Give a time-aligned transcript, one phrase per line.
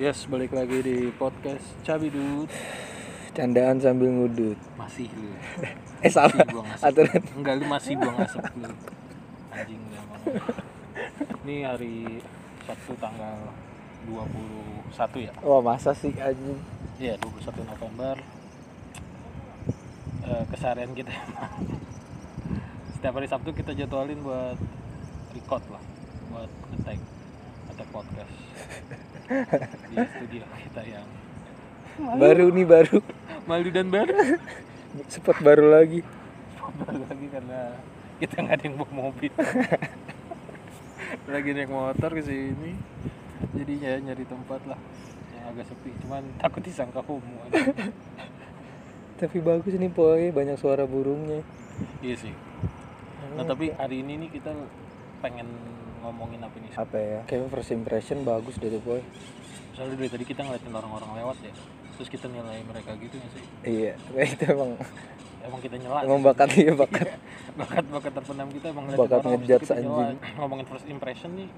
[0.00, 2.48] Yes, balik lagi di podcast Cabidut.
[3.36, 4.56] Candaan sambil ngudut.
[4.80, 5.28] Masih lu.
[6.00, 6.40] Eh salah.
[6.40, 6.86] Masih buang asap.
[6.88, 7.22] Aturan.
[7.36, 8.72] Enggak, lu masih buang asap lu.
[9.52, 10.00] Anjing lu.
[11.44, 12.16] Ini hari
[12.64, 13.52] Sabtu tanggal
[14.08, 15.32] 21 ya?
[15.44, 16.56] Wah masa sih anjing.
[16.96, 18.16] Iya, 21 November.
[20.24, 21.12] Eh, keseharian kita.
[22.96, 24.56] Setiap hari Sabtu kita jadwalin buat
[25.36, 25.84] record lah,
[26.32, 27.19] buat nge-tag
[27.80, 28.34] atau podcast
[29.88, 31.08] di studio kita yang
[32.00, 33.00] Baru nih baru.
[33.44, 34.12] malu dan baru.
[35.12, 36.04] Spot baru lagi.
[36.76, 37.60] baru lagi karena
[38.16, 39.32] kita nggak ada yang bawa mobil
[41.26, 42.76] lagi naik motor ke sini
[43.56, 44.76] jadi ya nyari tempat lah
[45.32, 47.40] yang agak sepi cuman takut disangka homo.
[49.20, 51.40] Tapi bagus nih boy, banyak suara burungnya.
[52.04, 52.36] iya sih
[53.36, 54.52] nah tapi hari ini nih kita
[55.22, 55.48] pengen
[56.00, 57.20] ngomongin apa nih Apa ya?
[57.24, 59.00] Kayak first impression bagus deh tuh boy.
[59.70, 61.52] soalnya dari tadi kita ngeliatin orang-orang lewat ya
[61.94, 64.70] terus kita nilai mereka gitu nggak sih Iya, kayak itu emang
[65.40, 67.08] emang kita nyela emang bakat iya bakat.
[67.54, 70.04] bakat bakat terpendam kita emang ngeliatin Bakat kita nyela.
[70.04, 70.18] anjing.
[70.38, 71.48] ngomongin first impression nih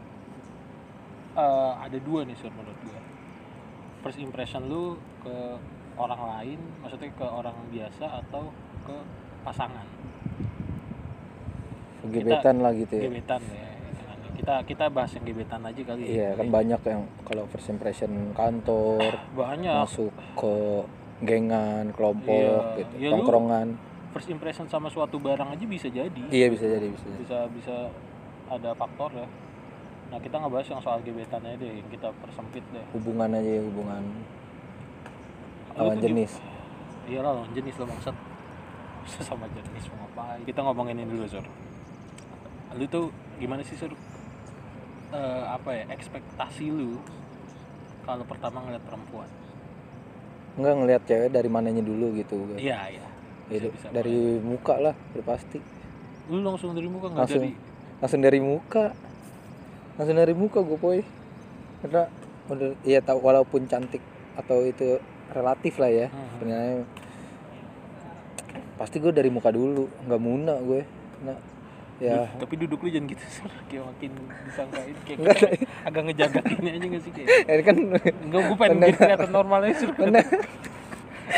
[1.34, 3.01] eh, ada dua nih sur menurut gue
[4.01, 5.34] first impression lu ke
[5.95, 8.51] orang lain maksudnya ke orang biasa atau
[8.83, 8.97] ke
[9.43, 9.87] pasangan
[12.05, 13.03] Gebetan lah gitu ya.
[13.06, 13.72] gebetan ya.
[14.33, 16.08] Kita kita bahas yang gebetan aja kali ya.
[16.08, 19.00] Iya kan banyak yang kalau first impression kantor
[19.33, 20.55] banyak masuk ke
[21.22, 22.33] gengan, kelompok
[22.75, 22.78] Iya.
[22.78, 23.69] gitu, Ya, tongkrongan.
[24.10, 27.19] first impression sama suatu barang aja bisa jadi Iya bisa jadi bisa jadi.
[27.19, 27.77] bisa bisa
[28.47, 29.25] ada faktor ya
[30.08, 34.03] nah kita ngebahas yang soal gebetannya deh yang kita persempit deh Hubungan aja ya hubungan
[35.72, 36.36] Lu lawan jenis.
[37.05, 38.12] Iya lah lawan jenis lo bangsat
[39.08, 41.47] Sesama jenis mau ngapain Kita ngomongin ini dulu Sur
[42.77, 43.88] Lu tuh gimana sih Sur
[45.13, 46.97] Eh, Apa ya ekspektasi lu
[48.03, 49.29] Kalau pertama ngeliat perempuan?
[50.59, 52.59] Enggak ngelihat cewek dari mananya dulu gitu gua.
[52.59, 53.06] Iya iya.
[53.49, 55.59] Ya, Bisa-bisa dari muka lah udah pasti.
[56.28, 57.45] Lu langsung dari muka nggak Langsung.
[57.47, 57.53] dari
[58.03, 58.84] langsung dari muka.
[59.97, 60.99] Langsung dari muka gue boy.
[61.84, 62.03] Karena
[62.51, 64.03] udah ya tahu walaupun cantik
[64.34, 64.99] atau itu
[65.31, 66.06] relatif lah ya
[66.37, 66.84] sebenarnya.
[68.77, 70.83] Pasti gue dari muka dulu nggak muna gue
[71.22, 71.39] nah
[72.03, 72.27] ya.
[72.35, 73.53] Tapi duduk lu jangan gitu Sur.
[73.71, 74.11] Kayak makin
[74.51, 75.23] disangkain Kayak
[75.89, 77.29] agak ngejaga ini aja gak sih kayak?
[77.47, 77.77] Ini kan
[78.27, 79.93] Enggak gue pengen bikin kelihatan normal aja Sur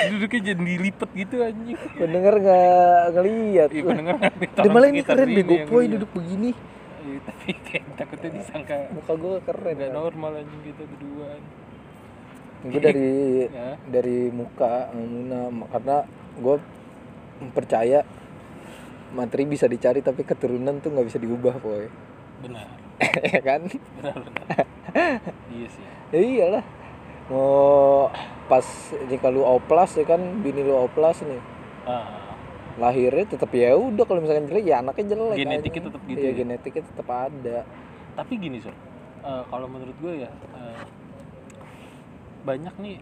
[0.04, 1.78] Duduknya jadi dilipet gitu anjing.
[1.94, 3.68] Pendengar nggak ngeliat.
[3.70, 6.50] Iya pendengar Udah malah ini keren bego boy duduk begini.
[7.04, 11.40] Iya, tapi kayak takutnya disangka muka gue keren nggak normal anjing kita berduaan
[12.64, 13.12] gue dari
[13.52, 13.76] ya.
[13.84, 15.96] dari muka nggak muna karena
[16.40, 16.56] gue
[17.52, 18.00] percaya
[19.12, 21.84] materi bisa dicari tapi keturunan tuh nggak bisa diubah boy.
[22.40, 22.68] Benar.
[23.34, 23.66] Ya kan?
[24.00, 24.46] Benar benar.
[25.50, 25.84] Iya sih.
[26.14, 26.64] Ya iyalah.
[27.28, 28.08] Mau
[28.46, 31.42] pas ini kalau oplas ya kan bini lu oplas nih.
[31.84, 32.36] Ah,
[32.80, 36.38] lahirnya tetap ya udah kalau misalkan jelek ya anaknya jelek Genetiknya tetap gitu iya ya?
[36.38, 37.58] genetiknya tetap ada.
[38.14, 38.74] Tapi gini sur.
[39.24, 40.82] Eh, kalau menurut gue ya eh,
[42.44, 42.96] banyak nih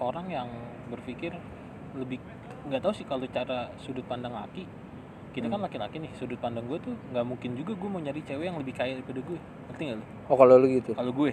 [0.00, 0.48] orang yang
[0.88, 1.36] berpikir
[1.96, 2.20] lebih
[2.68, 4.64] nggak tahu sih kalau cara sudut pandang laki
[5.36, 8.48] kita kan laki-laki nih sudut pandang gue tuh nggak mungkin juga gue mau nyari cewek
[8.48, 9.36] yang lebih kaya daripada gue
[9.68, 10.04] ngerti nggak lu?
[10.32, 10.96] Oh kalau lu gitu?
[10.96, 11.32] Kalau gue.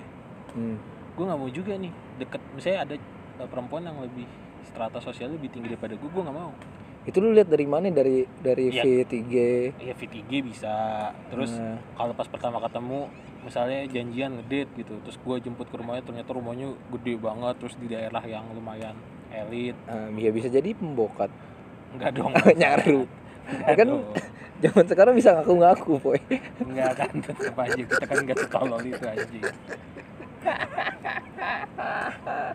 [0.53, 0.77] Hmm.
[1.13, 2.95] gue nggak mau juga nih deket misalnya ada
[3.39, 4.25] uh, perempuan yang lebih
[4.65, 6.51] strata sosialnya lebih tinggi daripada gue gue nggak mau.
[7.07, 7.87] Itu lu lihat dari mana?
[7.87, 8.83] Dari dari Iya.
[8.83, 9.17] V3
[9.79, 10.73] ya V3 bisa.
[11.31, 13.07] Terus Nah, kalau pas pertama ketemu
[13.43, 17.87] misalnya janjian ngedate gitu terus gue jemput ke rumahnya ternyata rumahnya gede banget terus di
[17.87, 18.99] daerah yang lumayan
[19.31, 19.79] elit.
[19.87, 21.31] Nah, ya bisa jadi pembokat.
[21.95, 22.35] Enggak dong.
[22.59, 23.22] Nyaru
[23.67, 23.89] Ya kan
[24.63, 26.21] zaman sekarang bisa ngaku-ngaku boy.
[26.63, 29.45] Enggak kan tetap aja kita kan enggak setolol itu anjing.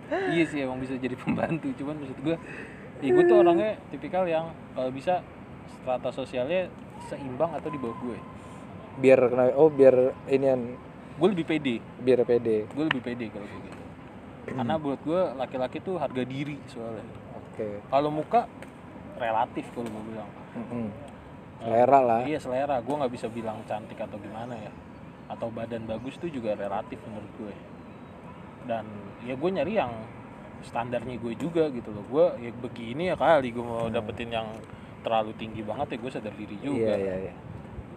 [0.09, 2.37] Iya sih emang bisa jadi pembantu cuman maksud gue
[2.99, 5.23] ya gue tuh orangnya tipikal yang kalau bisa
[5.71, 6.67] strata sosialnya
[7.07, 8.19] seimbang atau di bawah gue
[8.99, 10.75] biar kena oh biar inian.
[11.19, 11.77] Gue lebih pede.
[12.03, 12.67] Biar pede.
[12.71, 13.69] Gue lebih pede kalau gitu.
[14.49, 17.07] Karena buat gue laki-laki tuh harga diri soalnya.
[17.39, 17.83] Oke.
[17.91, 18.47] Kalau muka
[19.19, 20.31] relatif kalau gue bilang.
[20.57, 20.89] Mm-mm.
[21.59, 22.21] selera lah.
[22.23, 22.77] Iya selera.
[22.79, 24.71] Gue nggak bisa bilang cantik atau gimana ya.
[25.29, 27.55] Atau badan bagus tuh juga relatif menurut gue.
[28.65, 28.87] Dan
[29.27, 29.93] ya gue nyari yang
[30.63, 32.05] standarnya gue juga gitu loh.
[32.07, 34.49] Gue ya begini ya kali gue mau dapetin yang
[35.03, 36.95] terlalu tinggi banget ya gue sadar diri juga.
[36.95, 37.17] iya iya.
[37.31, 37.35] Iya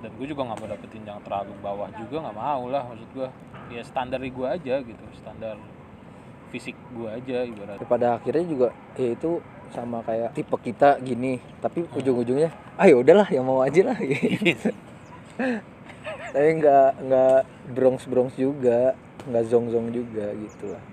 [0.02, 3.28] dan gue juga nggak mau dapetin yang terlalu bawah juga nggak mau lah maksud gue
[3.70, 5.56] ya standar gue aja gitu standar
[6.50, 9.40] fisik gue aja ibarat pada akhirnya juga ya itu
[9.72, 11.98] sama kayak tipe kita gini tapi Hmm.
[11.98, 14.70] ujung-ujungnya ah ya udahlah yang mau aja lah gitu.
[16.34, 17.40] tapi nggak nggak
[17.76, 18.96] bronx bronx juga
[19.28, 20.84] nggak zong zong juga gitu lah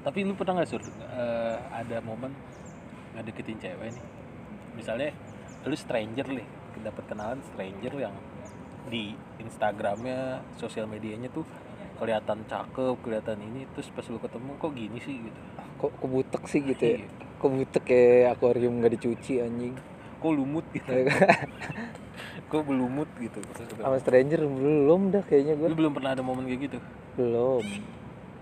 [0.00, 2.32] tapi lu pernah nggak sur eh, ada momen
[3.14, 4.04] ngedeketin cewek nih
[4.74, 5.10] misalnya
[5.66, 6.46] lu stranger nih
[6.80, 8.14] dapat kenalan stranger yang
[8.88, 11.44] di Instagramnya sosial medianya tuh
[12.00, 15.40] kelihatan cakep kelihatan ini terus pas lu ketemu kok gini sih gitu
[15.76, 17.08] kok kok butek sih gitu ya Iya.
[17.40, 19.72] Kok butek kayak akuarium nggak dicuci anjing?
[20.20, 20.92] Kok lumut gitu?
[22.50, 23.40] Kok belumut gitu?
[23.80, 26.78] Sama stranger belum dah kayaknya gue lu belum pernah ada momen kayak gitu?
[27.16, 27.62] Belum.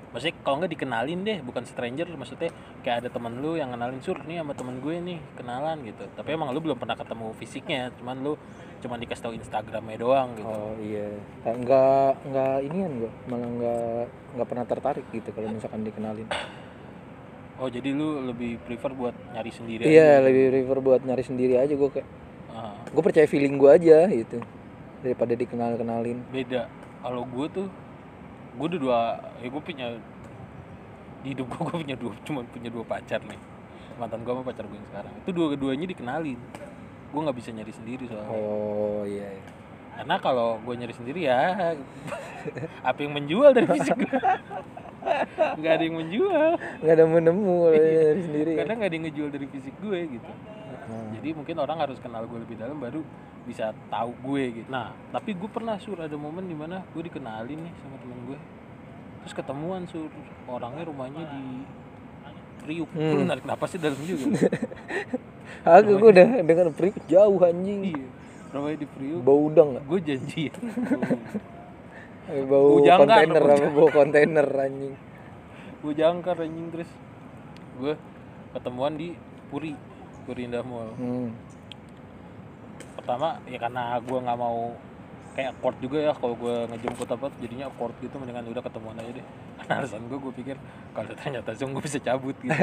[0.08, 2.50] Maksudnya kalau nggak dikenalin deh bukan stranger maksudnya
[2.80, 6.08] kayak ada teman lu yang kenalin sur nih sama temen gue nih kenalan gitu.
[6.16, 8.34] Tapi emang lu belum pernah ketemu fisiknya cuman lu
[8.80, 10.48] cuman dikasih tahu Instagramnya doang gitu.
[10.48, 11.12] Oh iya.
[11.44, 14.02] Ah, nggak nggak inian gue malah nggak
[14.34, 16.26] nggak pernah tertarik gitu kalau misalkan dikenalin
[17.58, 20.24] oh jadi lu lebih prefer buat nyari sendiri iya aja?
[20.26, 22.08] lebih prefer buat nyari sendiri aja gue kayak
[22.48, 24.42] Ah, gue percaya feeling gue aja gitu
[24.98, 26.66] daripada dikenal kenalin beda.
[26.98, 27.66] Kalau gue tuh
[28.58, 29.00] gue udah dua
[29.38, 29.86] ya gue punya
[31.22, 33.38] di hidup gue gue punya dua cuma punya dua pacar nih.
[33.94, 35.12] Mantan gue sama pacar gue yang sekarang.
[35.22, 36.38] Itu dua-duanya dikenalin.
[37.14, 38.26] Gue nggak bisa nyari sendiri soalnya.
[38.34, 39.44] Oh iya, iya.
[39.98, 41.74] karena kalau gue nyari sendiri ya
[42.88, 44.14] apa yang menjual dari fisik gue
[45.58, 46.50] nggak ada yang menjual.
[46.80, 48.58] Nggak ada menemu kalau nyari sendiri ya.
[48.62, 50.32] karena nggak ada yang ngejual dari fisik gue gitu.
[50.88, 51.12] Hmm.
[51.20, 53.04] jadi mungkin orang harus kenal gue lebih dalam baru
[53.44, 54.68] bisa tahu gue gitu.
[54.72, 58.38] Nah tapi gue pernah sur ada momen di mana gue dikenalin nih sama temen gue.
[59.24, 60.08] Terus ketemuan sur.
[60.48, 61.44] Orangnya rumahnya di
[62.64, 62.88] Priuk.
[62.96, 63.20] Hmm.
[63.20, 64.48] lu narik napas sih dalam juga.
[65.68, 67.92] Agak gue udah dengan prik jauh anjing.
[67.92, 68.08] Iya
[68.52, 69.20] rumahnya di Priuk.
[69.24, 70.54] Bau udang gue janji Eh,
[72.28, 73.76] bau Bujangkar, kontainer apa bujangkar.
[73.76, 74.94] bau kontainer anjing.
[75.78, 76.90] Gue jangkar anjing terus
[77.78, 77.94] gue
[78.52, 79.08] ketemuan di
[79.48, 79.72] Puri
[80.26, 80.92] Puri Indah Mall.
[80.98, 81.30] Hmm.
[82.98, 84.76] pertama ya karena gue nggak mau
[85.32, 89.12] kayak akord juga ya kalau gue ngejemput apa jadinya akord gitu mendingan udah ketemuan aja
[89.16, 89.26] deh.
[89.58, 90.56] Karena alasan gue gue pikir
[90.92, 92.52] kalau ternyata zoom gue bisa cabut gitu.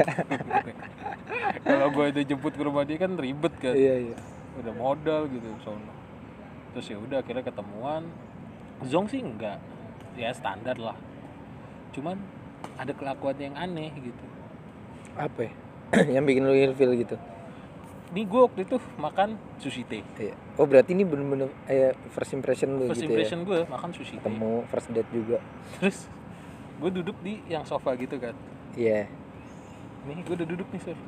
[1.66, 3.74] Kalau gue udah jemput ke rumah dia kan ribet kan.
[3.74, 4.16] Iya iya.
[4.60, 5.92] Udah modal gitu sono.
[6.76, 8.06] Terus ya udah akhirnya ketemuan
[8.84, 9.56] zong sih enggak.
[10.16, 10.96] Ya standar lah.
[11.96, 12.20] Cuman
[12.76, 14.24] ada kelakuan yang aneh gitu.
[15.16, 15.52] Apa ya?
[16.18, 17.16] yang bikin lu ilfil gitu?
[18.12, 20.04] Ini gue waktu itu makan sushi teh.
[20.20, 20.34] Iya.
[20.60, 24.22] Oh berarti ini bener-bener kayak first impression lu first gitu impression gue makan sushi ya
[24.22, 24.30] teh.
[24.30, 25.38] Ketemu first date juga?
[25.80, 25.98] Terus
[26.76, 28.36] gue duduk di yang sofa gitu kan.
[28.78, 29.10] Iya.
[30.06, 30.98] Nih gue udah duduk nih sir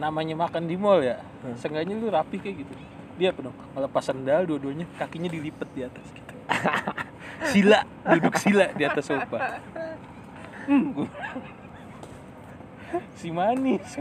[0.00, 1.20] namanya makan di mall ya.
[1.44, 1.56] Hmm.
[1.60, 2.72] seenggaknya lu rapi kayak gitu.
[3.20, 6.08] Dia apa dong ngelepas sendal dua-duanya kakinya dilipet di atas
[7.52, 9.58] sila duduk sila di atas sofa.
[10.66, 11.10] Hmm, gua-
[13.14, 13.86] si manis.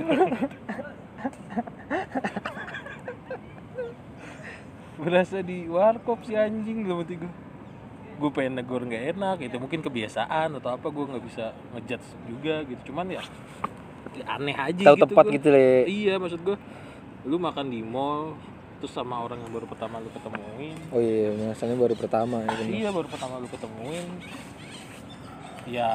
[4.99, 7.31] Berasa di warkop si anjing dalam hati gue
[8.19, 12.55] gue pengen negor nggak enak itu mungkin kebiasaan atau apa gue nggak bisa ngejudge juga
[12.67, 12.91] gitu.
[12.91, 13.23] Cuman ya
[14.11, 15.35] ya aneh aja tahu gitu tepat gua.
[15.39, 15.87] gitu le.
[15.87, 16.57] Iya maksud gue
[17.23, 18.35] lu makan di mall
[18.79, 20.77] terus sama orang yang baru pertama lu ketemuin.
[20.95, 22.71] Oh iya biasanya baru pertama ya bener.
[22.71, 24.07] iya baru pertama lu ketemuin.
[25.67, 25.91] Ya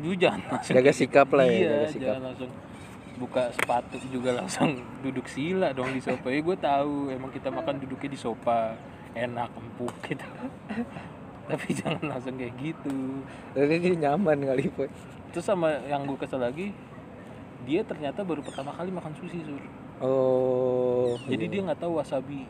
[0.00, 2.06] lu jangan langsung jaga sikap lah ya iya jaga sikap.
[2.08, 2.50] jangan langsung
[3.20, 4.70] buka sepatu juga langsung
[5.04, 6.28] duduk sila dong di sofa.
[6.32, 8.72] Ya gue tahu emang kita makan duduknya di sofa.
[9.12, 10.24] Enak empuk gitu.
[11.52, 13.20] Tapi jangan langsung kayak gitu.
[13.52, 14.88] Tapi ini nyaman kali boy.
[15.36, 16.72] Terus sama yang gue kesel lagi
[17.62, 19.62] dia ternyata baru pertama kali makan sushi sur
[20.02, 20.82] oh
[21.30, 21.52] jadi iya.
[21.52, 22.40] dia nggak tahu wasabi.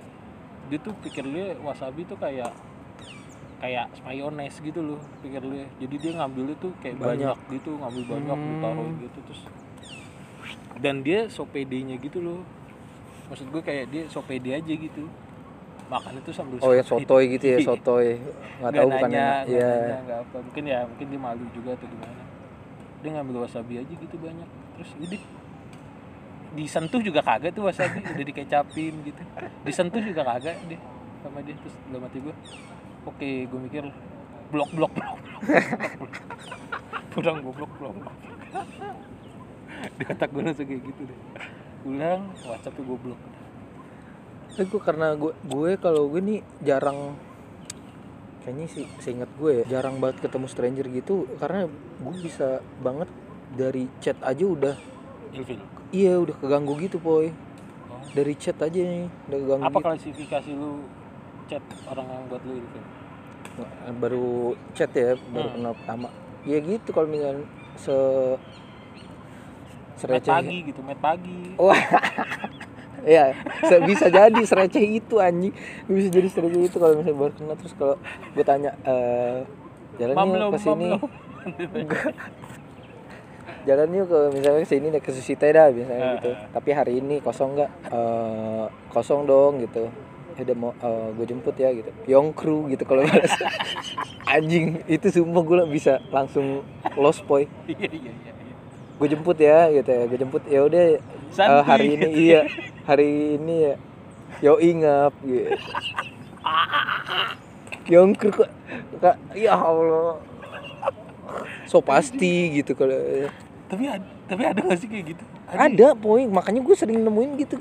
[0.73, 2.52] Dia tuh pikir dia wasabi tuh kayak
[3.62, 5.66] kayak mayones gitu loh pikir dia.
[5.85, 7.37] Jadi dia ngambilnya tuh kayak Banyak.
[7.37, 8.49] banyak, gitu ngambil banyak Hmm.
[8.59, 9.42] ditaruh gitu terus
[10.82, 12.40] dan dia so pedenya gitu loh.
[13.30, 15.06] Maksud gue kayak dia so pede aja gitu.
[15.87, 18.18] Makan itu sambil oh ya sotoy gitu ya sotoy.
[18.59, 19.28] Nggak tahu bukan iya.
[20.09, 20.37] nggak apa.
[20.42, 22.23] Mungkin ya mungkin dia malu juga atau gimana.
[23.04, 24.49] Dia ngambil wasabi aja gitu banyak.
[24.80, 25.23] Terus udah
[26.52, 29.23] disentuh juga kagak tuh wasabi udah dikecapin gitu.
[29.64, 30.80] Disentuh juga kagak deh
[31.23, 32.35] sama dia terus dalam hati gue
[33.06, 33.85] oke gue mikir
[34.50, 36.12] blok blok blok blok
[37.14, 38.16] pulang goblok blok blok.
[39.99, 41.18] Di otak gue langsung kayak gitu deh.
[41.82, 43.21] Pulang whatsappnya gue blok
[44.52, 47.16] Tapi gue karena gue gue kalau gue nih jarang
[48.42, 51.71] kayaknya sih seingat gue ya jarang banget ketemu stranger gitu karena
[52.02, 53.06] gue bisa banget
[53.54, 54.75] dari chat aja udah
[55.30, 58.00] ilfil iya udah keganggu gitu Oh.
[58.12, 59.87] dari chat aja nih udah keganggu apa gitu.
[59.87, 60.70] klasifikasi lu
[61.46, 62.84] chat orang yang buat lu ilfil
[63.94, 64.28] baru
[64.72, 65.54] chat ya baru Hmm.
[65.54, 66.08] kenal pertama
[66.42, 67.44] ya gitu kalau misalnya
[67.76, 67.96] se
[70.02, 71.54] Met sereceh pagi gitu, met pagi.
[71.54, 71.78] Wah.
[73.06, 73.38] Iya,
[73.70, 75.54] se- bisa jadi sereceh itu anjing.
[75.87, 77.94] Bisa jadi sereceh itu kalau misalnya baru kenal terus kalau
[78.34, 79.46] gue tanya eh
[80.00, 80.88] jalannya ke sini.
[83.62, 86.31] jalan yuk ke misalnya ke sini naik ke sushi teh dah misalnya Ah, gitu.
[86.31, 86.50] ah.
[86.50, 87.71] tapi hari ini kosong nggak?
[87.88, 89.87] Eh, kosong dong gitu.
[90.33, 90.73] Ya udah mau
[91.12, 91.90] gue jemput ya gitu.
[92.07, 93.31] Yongkru gitu kalau balas
[94.33, 96.64] anjing itu sumpah gue bisa langsung
[96.97, 97.45] lost boy.
[97.66, 98.33] Iya iya iya
[98.92, 100.42] gue jemput ya gitu ya gue jemput.
[100.47, 101.00] Ya udah eh,
[101.31, 101.62] Santuy.
[101.62, 102.40] hari ini iya.
[102.83, 103.75] Hari ini ya
[104.40, 105.54] yo ingap gitu.
[107.87, 108.50] Yongkru kok
[108.99, 110.19] kak ya allah.
[111.66, 113.28] So pasti gitu kalau
[113.72, 115.24] tapi ada tapi ada gak sih kayak gitu?
[115.48, 117.56] Ada poin makanya gue sering nemuin gitu.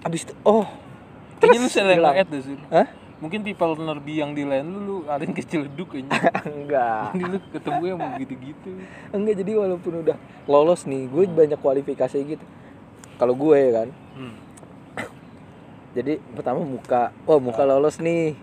[0.00, 0.64] Abis itu oh.
[1.36, 2.60] Kayaknya lu ngeliat deh Sun.
[2.72, 2.88] Hah?
[3.16, 6.20] mungkin people nerbi yang di lain lu lu alin ke Ciledug kayaknya.
[6.56, 7.16] Enggak.
[7.16, 8.70] Ini lu ketemu yang mau gitu-gitu.
[9.12, 12.44] Enggak jadi walaupun udah lolos nih gue banyak kualifikasi gitu.
[13.16, 13.88] Kalau gue ya kan.
[14.16, 14.34] Hmm.
[15.96, 17.12] jadi pertama muka.
[17.24, 18.36] Oh muka lolos nih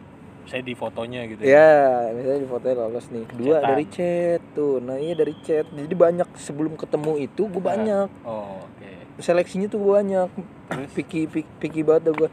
[0.47, 2.11] saya di fotonya gitu ya.
[2.11, 3.23] Misalnya di fotonya lolos nih.
[3.27, 3.69] Kedua Chatan.
[3.71, 4.75] dari chat tuh.
[4.83, 5.65] Nah iya dari chat.
[5.71, 8.07] Jadi banyak sebelum ketemu itu gue banyak.
[8.27, 8.89] Oh oke.
[9.23, 10.29] Seleksinya tuh banyak.
[10.69, 10.89] Terus?
[10.91, 12.29] picky picky, picky banget gue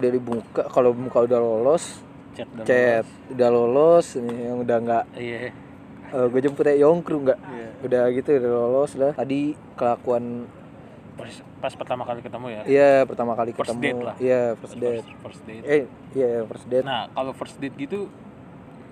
[0.00, 2.04] dari muka kalau muka udah lolos
[2.36, 5.50] chat dan chat udah lolos nih yang udah nggak iya.
[6.10, 7.38] gue jemput ya Yongkru nggak?
[7.38, 7.68] Iya.
[7.86, 9.12] Udah gitu udah lolos lah.
[9.14, 10.50] Tadi kelakuan
[11.58, 12.62] pas, pertama kali ketemu ya?
[12.64, 13.82] Iya pertama kali First ketemu.
[13.82, 14.14] date lah.
[14.18, 15.00] iya first date.
[15.00, 15.64] first, first date.
[15.64, 16.84] Eh iya first date.
[16.84, 18.06] Nah kalau first date gitu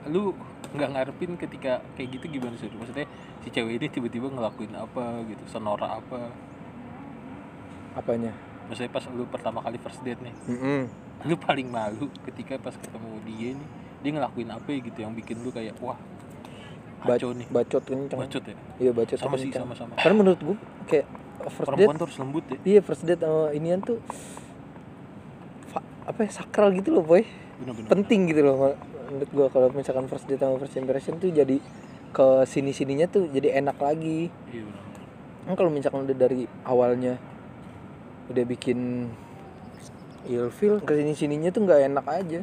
[0.07, 0.33] lu
[0.71, 2.69] nggak ngarepin ketika kayak gitu gimana sih?
[2.69, 3.07] Maksudnya
[3.41, 5.43] si cewek ini tiba-tiba ngelakuin apa gitu?
[5.47, 6.29] Senora apa?
[7.95, 8.33] Apanya?
[8.65, 10.81] Maksudnya pas lu pertama kali first date nih Mm-mm.
[11.25, 15.41] lu paling malu ketika pas ketemu dia nih dia ngelakuin apa ya gitu yang bikin
[15.41, 15.97] lu kayak wah
[17.01, 17.47] Ba- kacau nih.
[17.49, 18.19] bacot kenceng.
[18.21, 18.55] Bacot ya?
[18.77, 19.95] Iya bacot sama sih sama-sama.
[19.95, 20.57] Karena menurut gue
[20.87, 21.07] kayak
[21.51, 21.85] first date?
[21.85, 22.59] Perempuan tuh harus lembut ya.
[22.65, 23.99] Iya first date sama inian tuh
[25.73, 27.25] fa- apa ya sakral gitu loh boy.
[27.59, 27.89] Bener-bener.
[27.91, 28.77] Penting gitu loh
[29.09, 31.59] menurut gua kalau misalkan first date sama first impression tuh jadi
[32.09, 34.29] ke sini sininya tuh jadi enak lagi.
[34.53, 34.87] Iya bener
[35.49, 37.17] kan kalau misalkan udah dari awalnya
[38.29, 39.09] udah bikin
[40.29, 42.41] ilfil ke sini sininya tuh nggak enak aja.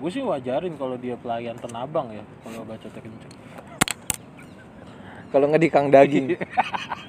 [0.00, 3.34] Gue sih wajarin kalau dia pelayan tenabang ya kalau bacotnya kenceng
[5.32, 6.26] kalau nggak di kang daging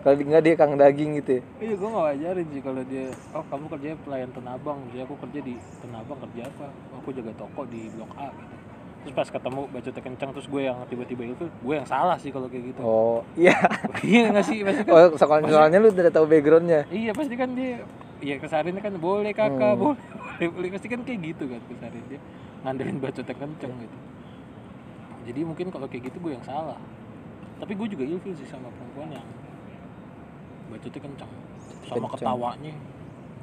[0.00, 1.42] kalau nggak dia kang daging gitu ya.
[1.60, 4.78] iya gue gak wajarin sih kalau dia oh kamu kerjanya pelayan tenabang.
[4.88, 6.66] Jadi aku kerja di tenabang kerja apa?
[6.90, 8.54] "Oh, aku jaga toko di blok A gitu.
[9.00, 12.48] Terus pas ketemu bacotnya kenceng terus gue yang tiba-tiba itu gue yang salah sih kalau
[12.48, 12.80] kayak gitu.
[12.80, 13.56] Oh iya.
[14.04, 14.58] Iya nggak sih?
[14.60, 16.80] Pasti kan oh soalnya, soalnya lu udah tahu backgroundnya?
[16.88, 17.80] Iya pasti kan dia
[18.20, 19.80] iya kesarinnya kan boleh kakak Hmm.
[19.84, 20.68] boleh boleh.
[20.72, 22.20] Pasti kan kayak gitu kan kesarin dia.
[22.60, 23.96] Ngandelin bacotnya kenceng gitu.
[25.28, 26.76] Jadi mungkin kalau kayak gitu gue yang salah.
[27.60, 29.26] Tapi gue juga ilfil sih sama perempuan yang
[30.70, 31.30] bacotnya kenceng
[31.82, 32.10] sama Kenceng.
[32.16, 32.72] ketawanya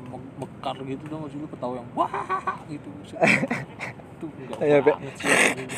[0.03, 2.11] me- mekar gitu dong sih lu ketawa yang wah
[2.65, 3.15] gitu itu
[4.25, 4.89] enggak Iya, Pe.
[4.89, 5.69] banget sih anjing.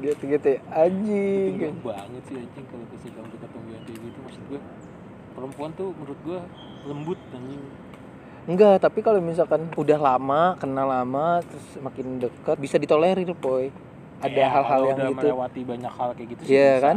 [0.00, 0.58] gitu gitu ya.
[0.74, 4.60] anjing enggak banget sih anjing kalau kesedang ketemu yang kayak gitu maksud gue
[5.30, 6.38] perempuan tuh menurut gue
[6.84, 7.62] lembut anjing
[8.42, 13.70] enggak tapi kalau misalkan udah lama kenal lama terus makin dekat bisa ditolerir boy
[14.18, 16.96] ada Ya, hal-hal kalau yang udah gitu melewati banyak hal kayak gitu sih Iya kan?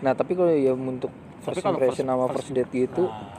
[0.00, 3.04] nah tapi kalau ya untuk first kalau impression first- sama first- first date gitu.
[3.04, 3.38] Nah,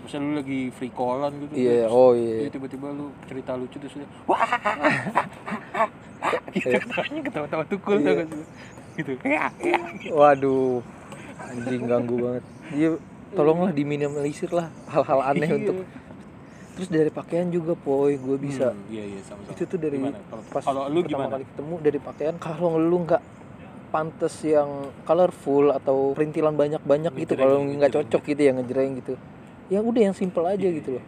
[0.00, 2.48] misalnya lu lagi free callan gitu iya terus oh iya.
[2.48, 4.42] tiba-tiba lu cerita lucu terus dia wah!
[6.50, 8.24] Gitu ketawanya ketawa-tawa tukul Iya.
[8.24, 8.42] sih?
[8.96, 9.12] Gitu.
[10.10, 10.82] Waduh
[11.40, 12.44] anjing ganggu banget.
[12.70, 12.90] Dia
[13.30, 15.56] tolonglah diminimalisir lah hal-hal aneh Iya.
[15.58, 15.76] untuk
[16.70, 18.72] terus dari pakaian juga boy gue bisa.
[18.72, 19.52] Hmm, iya iya sama-sama.
[19.52, 20.16] Itu tuh dari Gimana?
[20.48, 21.32] pas kalau lu pertama gimana?
[21.32, 23.22] kali ketemu dari pakaian kalau lu nggak
[23.90, 24.70] pantes yang
[25.02, 29.14] colorful atau perintilan banyak-banyak gitu kalau nggak ngejreng cocok gitu ya ngejreng gitu.
[29.66, 31.04] Ya udah yang simple aja Iya, gitu loh.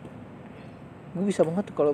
[1.13, 1.93] Gue bisa banget tuh kalau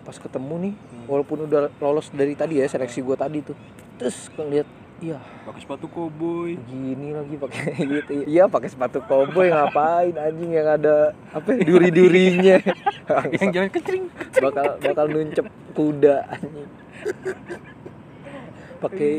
[0.00, 1.04] pas ketemu nih Hmm.
[1.06, 3.52] walaupun udah lolos dari tadi ya seleksi gue tadi tuh
[3.94, 4.64] terus ngeliat
[4.98, 5.20] iya.
[5.44, 6.56] Pakai sepatu koboi.
[6.62, 7.64] Gini lagi pakai
[7.96, 8.12] gitu.
[8.24, 12.56] Iya pakai sepatu koboi ngapain anjing yang ada apa ya, duri-durinya.
[13.34, 14.04] Yang jalan kecering
[14.38, 16.68] bakal bakal nuncep kuda anjing.
[18.80, 19.12] Pakai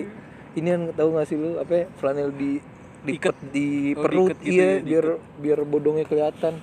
[0.56, 2.60] ini yang tahu nggak sih lu apa ya, flanel di
[3.02, 3.36] diikat.
[3.50, 5.06] di Oh, perut diikat gitu iya ya, biar
[5.42, 6.60] biar bodongnya kelihatan.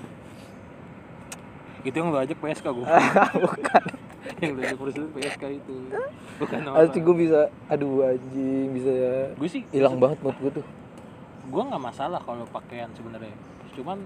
[1.82, 2.86] Itu yang lu ajak PSK gue
[3.48, 3.82] bukan.
[4.38, 5.74] Yang lu ajak presiden PSK itu.
[6.38, 9.14] Bukan orang Asli gue bisa aduh anjing bisa ya.
[9.34, 10.66] Gue sih hilang banget mood gue tuh.
[11.48, 13.34] Gue nggak masalah kalau pakaian sebenarnya.
[13.72, 13.98] Cuman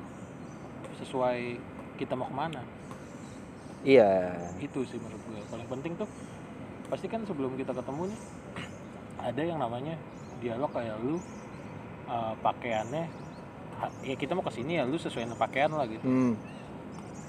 [1.02, 1.58] sesuai
[1.98, 2.62] kita mau ke mana.
[3.82, 4.38] Iya.
[4.62, 6.08] Itu sih menurut gue paling penting tuh
[6.92, 8.20] pasti kan sebelum kita ketemu nih
[9.22, 9.94] ada yang namanya
[10.42, 11.16] dialog kayak lu
[12.10, 13.06] uh, pakaiannya
[14.06, 16.34] ya kita mau ke sini ya lu sesuai dengan pakaian lah gitu hmm.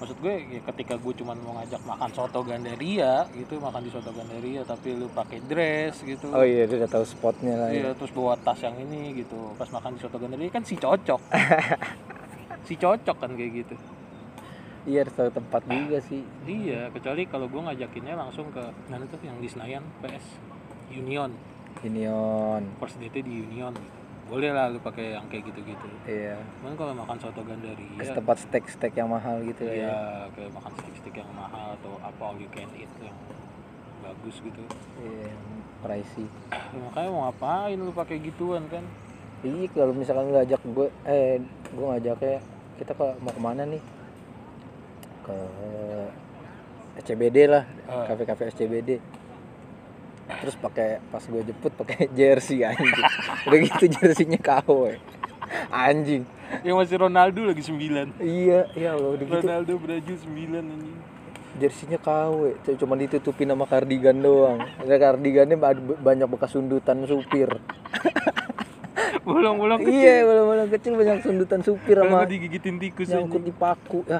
[0.01, 4.11] maksud gue ya ketika gue cuman mau ngajak makan soto Gandaria gitu makan di soto
[4.13, 7.97] Gandaria tapi lu pakai dress gitu oh iya dia udah tahu spotnya lah Iya, ya.
[7.97, 9.55] terus bawa tas yang ini gitu.
[9.55, 11.21] Pas makan di soto Gandaria kan si cocok.
[12.67, 13.75] si cocok kan kayak gitu.
[14.83, 18.59] iya harus tahu tempat juga sih Iya, kecuali kalau gue ngajakinnya langsung ke
[18.91, 20.25] mana tuh yang di Senayan PS
[20.91, 21.31] Union.
[21.81, 23.97] Union First date di Union gitu.
[24.23, 25.87] Boleh lah lu pakai yang kayak gitu-gitu.
[26.05, 29.97] iya Cuman kalau makan soto Gandaria ke tempat steak steak yang mahal gitu ya Iya,
[30.31, 33.17] kayak makan steak-steak yang mahal atau apa all you can eat yang
[33.99, 34.63] bagus gitu.
[34.99, 35.31] iya
[35.79, 38.83] pricey Ya, makanya mau ngapain lu pakai gituan kan?
[39.41, 41.39] Iya kalau misalkan lu ajak gue, eh
[41.69, 42.39] gue ngajaknya
[42.73, 43.83] kita ke mau ke mana nih?
[45.21, 45.35] Ke
[46.95, 48.05] SCBD lah, Ah.
[48.05, 49.01] kafe-kafe SCBD.
[50.23, 52.91] Terus pakai pas gue jemput pakai jersey anjing.
[53.43, 54.97] Udah gitu jersinya KW.
[55.69, 56.23] Anjing.
[56.61, 58.19] Yang masih Ronaldo lagi 9.
[58.19, 60.97] Iya, ya Allah udah gitu Ronaldo Brazil 9 anjing.
[61.53, 62.57] jersinya KW.
[62.61, 64.63] C- Cuma ditutupin sama kardigan doang.
[64.79, 67.49] Ada kardigannya ba- banyak bekas sundutan supir.
[69.23, 70.03] Bolong-bolong kecil.
[70.03, 74.19] Iya, malam-malam kecil banyak sundutan supir sama digigitin tikus nyangkut di paku ya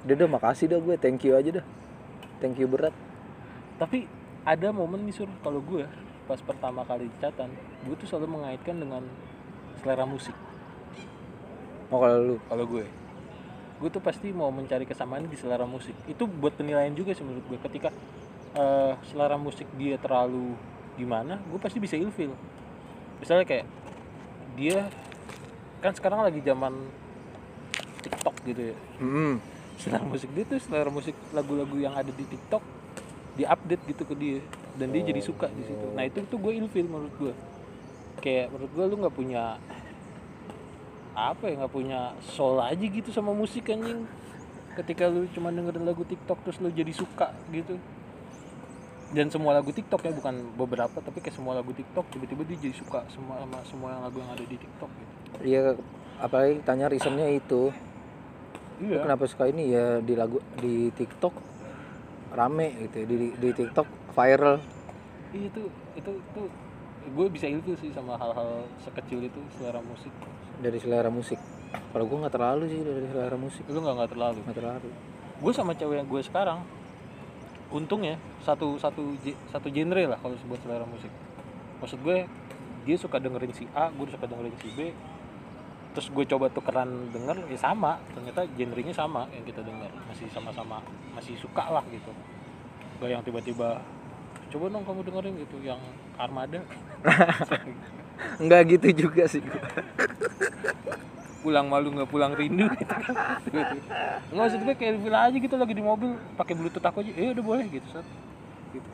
[0.00, 1.66] udah udah makasih dah gue thank you aja dah
[2.40, 2.92] thank you berat
[3.76, 4.04] Tapi
[4.44, 5.84] ada momen nih sur kalau gue
[6.24, 7.50] pas pertama kali catatan,
[7.82, 9.02] gue tuh selalu mengaitkan dengan
[9.82, 10.36] selera musik.
[11.90, 12.86] oh kalau lu Kalau gue,
[13.82, 15.96] gue tuh pasti mau mencari kesamaan di selera musik.
[16.06, 17.58] Itu buat penilaian juga sih menurut gue.
[17.58, 17.90] Ketika
[18.54, 20.54] eh, selera musik dia terlalu
[20.94, 22.30] gimana, gue pasti bisa ilfil.
[23.18, 23.66] Misalnya kayak
[24.54, 24.86] dia
[25.82, 26.76] kan sekarang lagi zaman
[28.00, 28.76] TikTok gitu ya.
[29.00, 29.34] hmm.
[29.80, 32.79] selera musik dia tuh selera musik lagu-lagu yang ada di TikTok
[33.40, 34.38] diupdate gitu ke dia
[34.76, 35.86] dan dia jadi suka di situ.
[35.96, 37.34] Nah itu tuh gue ilfil menurut gue.
[38.20, 39.56] Kayak menurut gue lu nggak punya
[41.16, 44.04] apa ya nggak punya soul aja gitu sama musik anjing.
[44.76, 47.80] Ketika lu cuma dengerin lagu TikTok terus lu jadi suka gitu.
[49.10, 52.76] Dan semua lagu TikTok ya bukan beberapa tapi kayak semua lagu TikTok tiba-tiba dia jadi
[52.78, 55.12] suka semua sama semua lagu yang ada di TikTok gitu.
[55.42, 55.74] iya
[56.22, 57.74] apalagi tanya reasonnya itu
[58.78, 59.02] lu Iya.
[59.02, 61.34] kenapa suka ini ya di lagu di TikTok
[62.30, 63.06] rame gitu ya.
[63.06, 64.56] di di TikTok viral
[65.30, 65.62] Iya itu
[65.94, 66.42] itu itu
[67.10, 70.10] gue bisa ilfil sih sama hal-hal sekecil itu selera musik.
[70.58, 71.38] dari selera musik
[71.90, 74.38] kalau gue nggak terlalu sih dari selera musik Lu nggak nggak terlalu.
[74.42, 74.90] nggak terlalu
[75.40, 76.60] Gue sama cewek yang gue sekarang,
[77.72, 81.08] untungnya satu satu ge- satu genre lah kalau buat selera musik.
[81.80, 82.28] Maksud gue
[82.84, 84.92] dia suka dengerin si A, gue suka dengerin si B.
[85.90, 87.98] Terus gue coba tukeran denger, ya sama.
[88.14, 90.78] Ternyata genrenya sama yang kita denger, masih sama-sama
[91.14, 92.12] masih suka lah gitu.
[93.00, 93.80] Gak yang tiba-tiba
[94.50, 95.78] coba dong kamu dengerin gitu yang
[96.18, 96.58] Armada
[98.44, 99.40] nggak gitu juga sih
[101.40, 102.94] pulang malu nggak pulang rindu gitu
[103.54, 103.66] nggak
[104.34, 107.44] maksud gue kayak bilang aja gitu lagi di mobil pakai bluetooth aku aja eh udah
[107.46, 108.04] boleh gitu Sat.
[108.74, 108.88] gitu.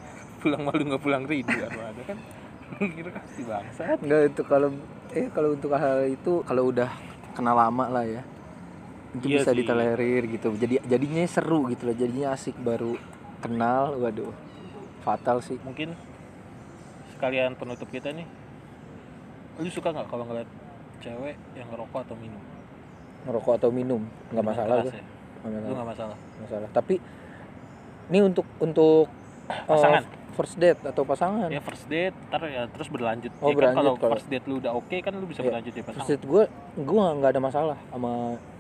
[0.45, 2.19] pulang malu nggak pulang rindu atau ada kan
[2.97, 4.69] kira si bangsat nggak itu kalau
[5.15, 6.91] eh kalau untuk hal itu kalau udah
[7.33, 8.23] kenal lama lah ya
[9.17, 9.59] itu Iya bisa sih.
[9.63, 12.99] ditolerir gitu jadi jadinya seru gitu loh jadinya asik baru
[13.41, 14.33] kenal waduh
[15.01, 15.95] fatal sih mungkin
[17.15, 18.27] sekalian penutup kita nih
[19.57, 20.49] lu suka nggak kalau ngeliat
[21.01, 22.43] cewek yang ngerokok atau minum
[23.25, 24.03] ngerokok atau minum
[24.33, 25.05] nggak masalah gue ya?
[25.47, 25.73] nggak lu masalah.
[25.73, 26.95] nggak masalah masalah tapi
[28.07, 29.09] ini untuk untuk
[29.49, 30.03] uh, Pasangan?
[30.37, 31.49] First date atau pasangan?
[31.49, 33.33] Ya first date ntar ya terus berlanjut.
[33.35, 35.49] Oh, ya kan berlanjut kalau kalau- first date lu udah oke kan lu bisa Iya.
[35.49, 36.43] berlanjut ya first pasangan date gue
[36.79, 38.13] gue nggak ada masalah sama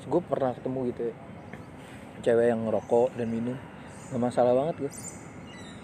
[0.02, 1.14] gue pernah ketemu gitu ya.
[2.18, 3.56] Cewek yang ngerokok dan minum
[4.08, 4.92] nggak masalah banget gue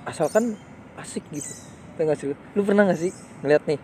[0.05, 0.57] asalkan
[0.95, 1.53] asik gitu
[1.93, 2.37] Tau gak sih lu?
[2.57, 3.77] lu pernah gak sih ngeliat nih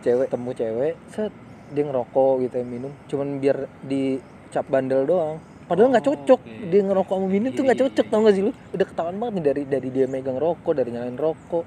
[0.00, 1.28] cewek temu cewek set
[1.70, 2.90] dia ngerokok gitu ya minum.
[3.06, 5.38] Cuman biar dicap bandel doang
[5.70, 6.40] padahal nggak Oh, cocok.
[6.42, 6.66] Oke.
[6.66, 8.10] dia ngerokok sama minum tuh Iya, nggak iya, cocok iya.
[8.10, 8.52] tau gak sih lu?
[8.68, 11.66] Udah ketahuan banget nih dari dari dia megang rokok dari nyalain rokok.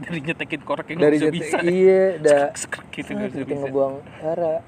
[0.00, 1.56] Dari nyetekin korek yang dari bisa bisa.
[1.62, 4.58] iya udah Skrek, gitu Nah, gitu ngebuang darah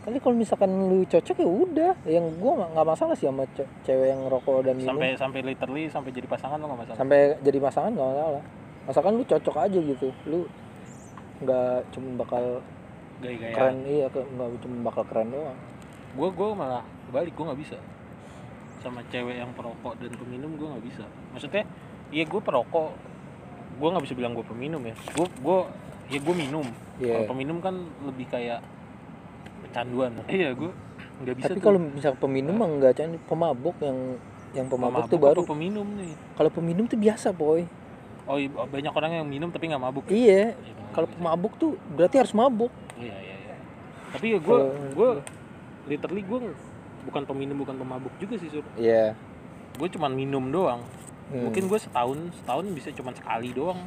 [0.00, 1.92] kali kalau misalkan lu cocok ya udah.
[2.02, 4.88] Yang gua nggak- masalah sih sama ce- cewek yang ngerokok dan minum.
[4.90, 6.98] Sampai sampai literally sampai jadi pasangan lo nggak masalah?
[6.98, 8.42] Sampai jadi pasangan nggak masalah.
[8.86, 10.08] Asalkan lu cocok aja gitu.
[10.24, 10.48] Lu
[11.38, 12.44] nggak cuma bakal
[13.18, 15.58] gaya-gaya keren iya nggak cuma bakal keren doang.
[16.10, 17.76] Gue gue malah kebalik gue nggak bisa
[18.80, 21.04] sama cewek yang perokok dan peminum gue nggak bisa.
[21.36, 21.64] Maksudnya
[22.10, 22.90] iya gue perokok.
[23.80, 24.94] Gue nggak bisa bilang gue peminum ya.
[25.16, 25.58] Gue gue
[26.10, 26.66] ya gue minum.
[27.00, 27.24] Iya.
[27.24, 28.60] kalau peminum kan lebih kayak
[29.68, 30.12] kecanduan.
[30.28, 30.70] Iya gue
[31.20, 31.64] nggak bisa tapi tuh.
[31.68, 34.16] kalau misal peminum mah nggak candi pemabuk yang
[34.56, 35.40] yang pemabuk, tuh apa baru.
[35.44, 36.12] peminum nih?
[36.34, 37.68] Kalau peminum tuh biasa boy.
[38.24, 40.54] Oh iya, banyak orang yang minum tapi nggak mabuk iya.
[40.54, 42.72] Iya, bener kalau pemabuk tuh berarti harus mabuk.
[42.98, 43.56] Iya iya iya.
[44.10, 44.58] Tapi ya gue
[44.94, 45.10] gue
[45.86, 46.38] literally gue
[47.06, 48.64] bukan peminum bukan pemabuk juga sih sur.
[48.76, 49.14] Iya.
[49.76, 50.82] Gue cuman minum doang.
[51.30, 51.46] Hmm.
[51.46, 53.78] mungkin gue setahun setahun bisa cuman sekali doang.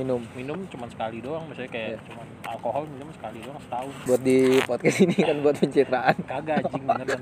[0.00, 0.24] Minum.
[0.32, 2.04] Minum cuman sekali doang misalnya kayak Iya.
[2.08, 3.92] cuman alkohol minum sekali doang setahun.
[4.08, 6.16] Buat di podcast ini kan buat pencitraan.
[6.24, 7.20] Kagak anjing beneran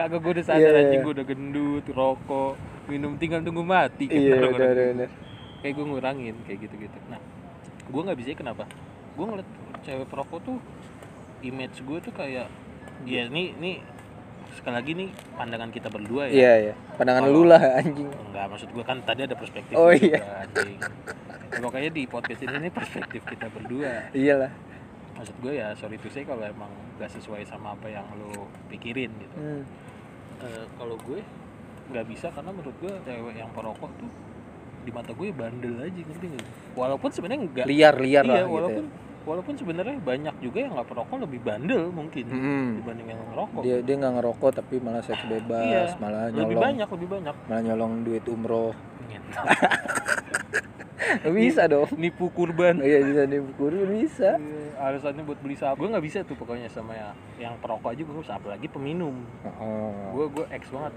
[0.00, 1.06] kagak gue udah sadar Iya, iya, anjing iya.
[1.06, 2.54] gue udah gendut rokok.
[2.90, 4.82] Minum tinggal tunggu mati kan iya udah udah gitu.
[4.98, 5.10] udah
[5.60, 7.20] kayak gue ngurangin kayak gitu gitu nah
[7.90, 8.64] gue nggak bisa kenapa?
[9.18, 9.48] Gue ngeliat
[9.82, 10.58] cewek perokok tuh
[11.40, 12.46] image gue tuh kayak
[13.04, 13.72] ya ini ini
[14.50, 16.34] sekali lagi nih pandangan kita berdua ya.
[16.34, 16.74] Iya iya.
[16.94, 18.08] Pandangan Kalau- lu lah anjing.
[18.10, 20.20] Enggak maksud gue kan tadi ada perspektif Oh, juga, iya.
[20.44, 20.76] anjing.
[21.50, 24.10] Ya, pokoknya di podcast ini nih perspektif kita berdua.
[24.12, 24.52] Iyalah.
[25.16, 29.10] Maksud gue ya sorry to say kalau emang gak sesuai sama apa yang lo pikirin
[29.16, 29.36] gitu.
[29.36, 29.62] Hmm.
[30.40, 31.20] Eh, kalau gue
[31.90, 34.10] nggak bisa karena menurut gue cewek yang perokok tuh
[34.80, 36.48] di mata gue bandel aja ngerti nggak?
[36.72, 38.92] Walaupun sebenarnya enggak liar liar iya lah gitu walaupun ya.
[39.30, 42.66] Walaupun sebenarnya banyak juga yang nggak perokok lebih bandel mungkin Mm-mm.
[42.82, 43.60] dibanding yang ngerokok.
[43.62, 46.64] Dia dia nggak ngerokok tapi malah seks bebas Iya, malah lebih nyolong.
[46.66, 47.34] banyak lebih banyak.
[47.46, 48.72] Malah nyolong duit umroh.
[49.06, 49.46] Ngentot.
[51.34, 51.88] bisa dong.
[51.94, 52.82] nipu kurban.
[52.82, 54.36] Iya bisa dibukuri bisa.
[54.36, 58.02] Iya, alasannya buat beli sabu gue nggak bisa tuh pokoknya sama yang yang perokok aja
[58.02, 59.14] gue bisa apalagi peminum.
[59.62, 59.94] Oh.
[60.14, 60.92] gue gue ex banget.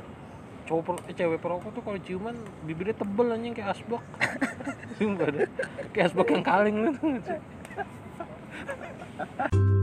[0.64, 4.00] Cowok per, eh, cewek perokok tuh kalau ciuman bibirnya tebel anjing kayak asbak.
[4.98, 5.50] Sumpah deh.
[5.92, 7.20] Kayak asbak yang kaleng gitu
[8.54, 9.83] Ha ha ha!